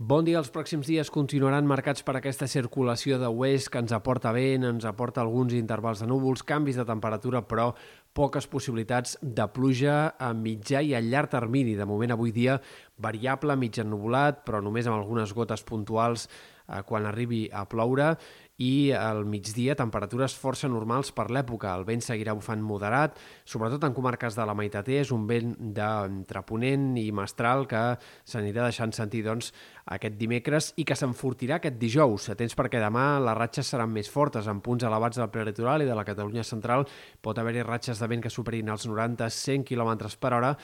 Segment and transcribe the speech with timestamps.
[0.00, 0.38] Bon dia.
[0.40, 4.86] Els pròxims dies continuaran marcats per aquesta circulació de oest que ens aporta vent, ens
[4.88, 7.66] aporta alguns intervals de núvols, canvis de temperatura, però
[8.20, 11.72] poques possibilitats de pluja a mitjà i a llarg termini.
[11.78, 12.58] De moment, avui dia,
[13.00, 18.12] variable, mig ennubulat, però només amb algunes gotes puntuals eh, quan arribi a ploure
[18.60, 21.72] i al migdia temperatures força normals per l'època.
[21.72, 23.16] El vent seguirà bufant moderat,
[23.48, 27.80] sobretot en comarques de la meitat és un vent d'entre Ponent i Mestral que
[28.28, 29.48] s'anirà deixant sentir doncs,
[29.96, 32.28] aquest dimecres i que s'enfortirà aquest dijous.
[32.34, 34.46] Atents perquè demà les ratxes seran més fortes.
[34.46, 36.84] En punts elevats del prelitoral i de la Catalunya central
[37.24, 40.54] pot haver-hi ratxes de vent que superin els 90-100 km per hora,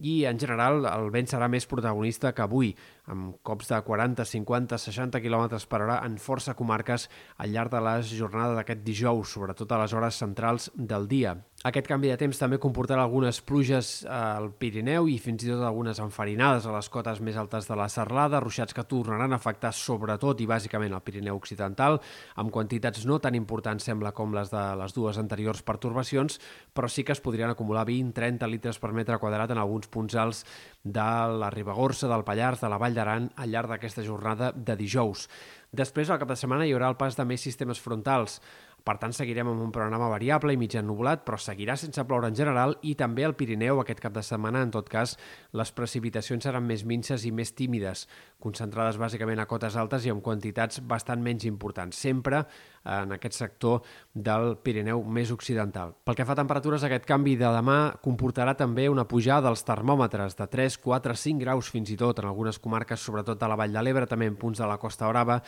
[0.00, 2.72] i en general el vent serà més protagonista que avui,
[3.12, 7.82] amb cops de 40, 50, 60 km per hora en força comarques al llarg de
[7.84, 11.36] la jornada d'aquest dijous, sobretot a les hores centrals del dia.
[11.62, 16.00] Aquest canvi de temps també comportarà algunes pluges al Pirineu i fins i tot algunes
[16.02, 20.42] enfarinades a les cotes més altes de la Serlada, ruixats que tornaran a afectar sobretot
[20.42, 22.00] i bàsicament el Pirineu Occidental,
[22.42, 26.40] amb quantitats no tan importants sembla com les de les dues anteriors pertorbacions,
[26.74, 30.42] però sí que es podrien acumular 20-30 litres per metre quadrat en alguns punts alts
[30.82, 35.28] de la Ribagorça, del Pallars, de la Vall d'Aran al llarg d'aquesta jornada de dijous.
[35.72, 38.42] Després, al cap de setmana, hi haurà el pas de més sistemes frontals.
[38.82, 42.38] Per tant, seguirem amb un panorama variable i mig ennublat, però seguirà sense ploure en
[42.38, 44.64] general i també al Pirineu aquest cap de setmana.
[44.66, 45.14] En tot cas,
[45.54, 48.08] les precipitacions seran més minces i més tímides,
[48.42, 52.42] concentrades bàsicament a cotes altes i amb quantitats bastant menys importants, sempre
[52.84, 55.94] en aquest sector del Pirineu més occidental.
[56.04, 60.36] Pel que fa a temperatures, aquest canvi de demà comportarà també una pujada dels termòmetres
[60.38, 63.72] de 3, 4, 5 graus fins i tot en algunes comarques, sobretot a la Vall
[63.74, 65.40] de l'Ebre, també en punts de la Costa Brava.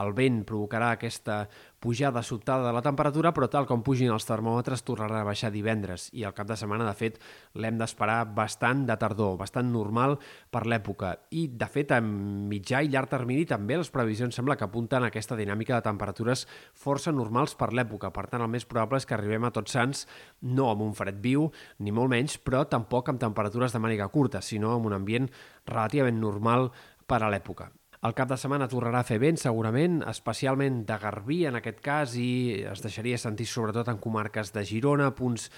[0.00, 1.44] El vent provocarà aquesta
[1.80, 6.10] pujada sobtada de la temperatura, però tal com pugin els termòmetres tornarà a baixar divendres
[6.12, 7.16] i el cap de setmana, de fet,
[7.56, 10.18] l'hem d'esperar bastant de tardor, bastant normal
[10.52, 11.14] per l'època.
[11.32, 12.10] I, de fet, en
[12.50, 16.44] mitjà i llarg termini també les previsions sembla que apunten a aquesta dinàmica de temperatures
[16.80, 18.12] força normals per l'època.
[18.14, 20.06] Per tant, el més probable és que arribem a Tots Sants
[20.56, 24.40] no amb un fred viu, ni molt menys, però tampoc amb temperatures de màniga curta,
[24.40, 25.28] sinó amb un ambient
[25.68, 26.70] relativament normal
[27.06, 27.70] per a l'època.
[28.00, 32.14] El cap de setmana tornarà a fer vent, segurament, especialment de Garbí, en aquest cas,
[32.16, 35.50] i es deixaria sentir sobretot en comarques de Girona, punts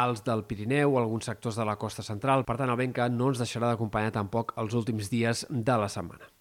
[0.00, 2.46] alts del Pirineu, alguns sectors de la costa central.
[2.48, 5.92] Per tant, el vent que no ens deixarà d'acompanyar tampoc els últims dies de la
[5.92, 6.24] setmana.